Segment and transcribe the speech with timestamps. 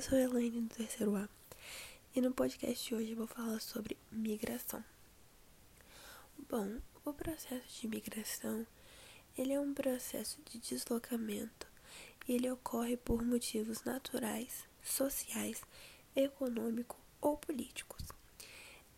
[0.00, 1.28] eu sou Elaine do terceiro A
[2.16, 4.82] e no podcast de hoje eu vou falar sobre migração.
[6.48, 8.66] Bom, o processo de migração
[9.36, 11.66] ele é um processo de deslocamento
[12.26, 15.60] e ele ocorre por motivos naturais, sociais,
[16.16, 18.08] econômicos ou políticos.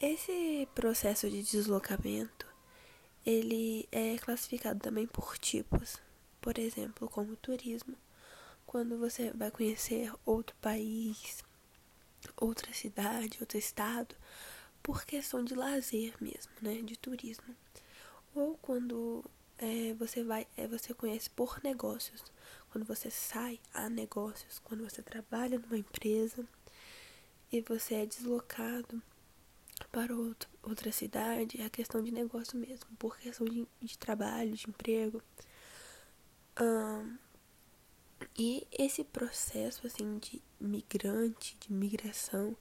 [0.00, 2.44] Esse processo de deslocamento
[3.24, 5.96] ele é classificado também por tipos,
[6.40, 7.96] por exemplo, como turismo
[8.68, 11.42] quando você vai conhecer outro país,
[12.36, 14.14] outra cidade, outro estado,
[14.82, 17.56] por questão de lazer mesmo, né, de turismo.
[18.34, 19.24] Ou quando
[19.56, 22.22] é, você vai, é, você conhece por negócios,
[22.70, 26.46] quando você sai a negócios, quando você trabalha numa empresa
[27.50, 29.02] e você é deslocado
[29.90, 34.52] para outro, outra cidade, é a questão de negócio mesmo, por questão de, de trabalho,
[34.52, 35.22] de emprego.
[36.60, 37.27] Um,
[38.36, 42.56] e esse processo assim de migrante, de migração,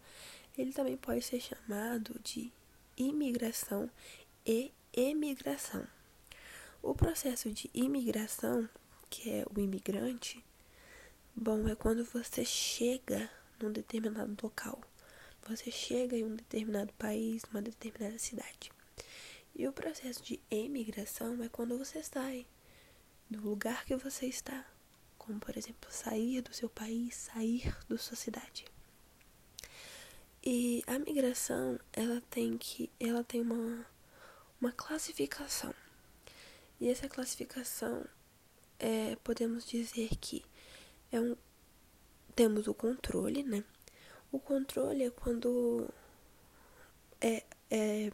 [0.58, 2.52] ele também pode ser chamado de
[2.98, 3.90] imigração
[4.46, 5.88] e emigração.
[6.82, 8.68] O processo de imigração,
[9.10, 10.44] que é o imigrante,
[11.36, 13.30] bom, é quando você chega
[13.62, 14.82] num determinado local.
[15.48, 18.72] Você chega em um determinado país, uma determinada cidade.
[19.56, 22.46] E o processo de emigração é quando você sai
[23.30, 24.66] do lugar que você está
[25.28, 28.66] como por exemplo sair do seu país, sair da sua cidade.
[30.44, 33.86] E a migração, ela tem que, ela tem uma
[34.60, 35.74] uma classificação.
[36.80, 38.06] E essa classificação
[38.80, 40.44] é, podemos dizer que
[41.12, 41.36] é um
[42.36, 43.64] temos o controle, né?
[44.32, 45.90] O controle é quando
[47.20, 48.12] é, é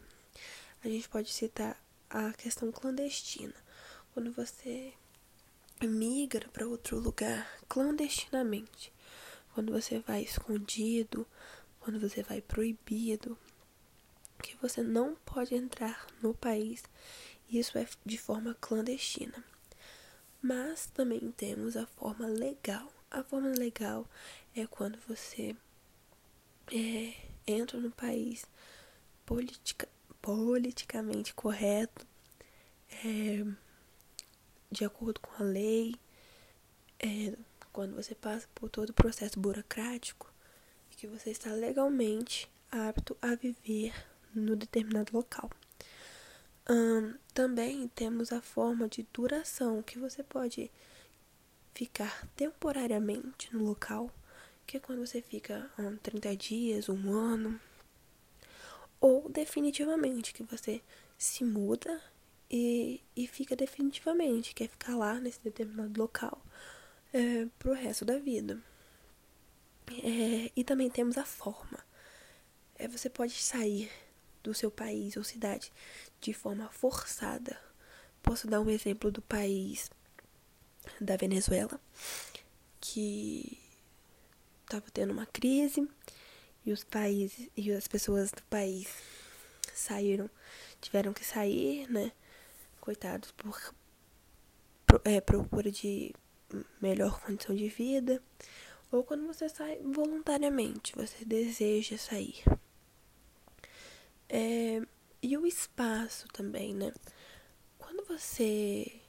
[0.82, 3.54] a gente pode citar a questão clandestina.
[4.12, 4.94] Quando você
[5.86, 8.92] migra para outro lugar clandestinamente.
[9.52, 11.26] Quando você vai escondido,
[11.80, 13.38] quando você vai proibido,
[14.42, 16.82] que você não pode entrar no país,
[17.48, 19.44] isso é de forma clandestina.
[20.42, 22.92] Mas também temos a forma legal.
[23.10, 24.06] A forma legal
[24.54, 25.56] é quando você
[26.72, 27.14] é,
[27.46, 28.44] entra no país
[29.24, 29.88] politica,
[30.20, 32.06] politicamente correto,
[33.04, 33.44] é,
[34.70, 35.94] de acordo com a lei,
[36.98, 37.34] é,
[37.72, 40.32] quando você passa por todo o processo burocrático,
[40.90, 43.92] que você está legalmente apto a viver
[44.34, 45.50] no determinado local.
[47.34, 50.70] também temos a forma de duração, que você pode
[51.74, 54.10] ficar temporariamente no local,
[54.66, 57.60] que é quando você fica um, 30 dias, um ano,
[59.00, 60.80] ou definitivamente, que você
[61.18, 62.00] se muda
[62.56, 66.40] e, e fica definitivamente, quer ficar lá nesse determinado local
[67.12, 68.62] é, pro resto da vida.
[69.90, 71.84] É, e também temos a forma.
[72.76, 73.90] É, você pode sair
[74.40, 75.72] do seu país ou cidade
[76.20, 77.60] de forma forçada.
[78.22, 79.90] Posso dar um exemplo do país
[81.00, 81.80] da Venezuela,
[82.80, 83.58] que
[84.62, 85.88] estava tendo uma crise
[86.64, 88.86] e os países e as pessoas do país
[89.74, 90.30] saíram,
[90.80, 92.12] tiveram que sair, né?
[92.84, 93.74] Coitados, por
[95.04, 96.14] é, procura de
[96.78, 98.22] melhor condição de vida,
[98.92, 102.44] ou quando você sai voluntariamente, você deseja sair.
[104.28, 104.82] É,
[105.22, 106.92] e o espaço também, né?
[107.78, 109.00] Quando você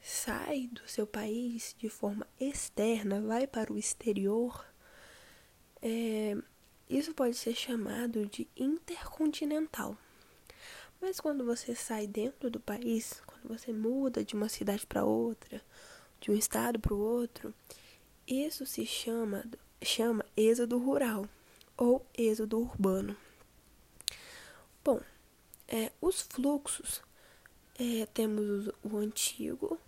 [0.00, 4.64] sai do seu país de forma externa, vai para o exterior,
[5.82, 6.36] é,
[6.88, 9.98] isso pode ser chamado de intercontinental.
[11.06, 15.60] Mas quando você sai dentro do país, quando você muda de uma cidade para outra,
[16.18, 17.52] de um estado para o outro,
[18.26, 19.44] isso se chama,
[19.82, 21.28] chama êxodo rural
[21.76, 23.14] ou êxodo urbano.
[24.82, 24.98] Bom,
[25.68, 27.02] é, os fluxos
[27.78, 29.78] é, temos o antigo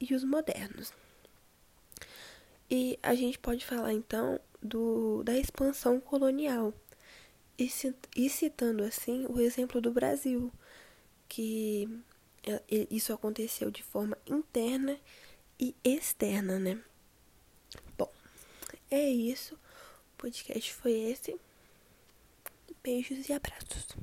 [0.00, 0.90] e os modernos.
[2.70, 6.72] E a gente pode falar então do, da expansão colonial,
[7.58, 7.70] e,
[8.16, 10.50] e citando assim o exemplo do Brasil,
[11.32, 11.88] que
[12.42, 15.00] é, isso aconteceu de forma interna
[15.58, 16.78] e externa, né?
[17.96, 18.12] Bom,
[18.90, 19.54] é isso.
[19.54, 21.34] O podcast foi esse.
[22.82, 23.96] Beijos e abraços.